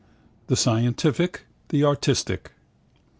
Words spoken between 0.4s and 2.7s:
The scientific. The artistic.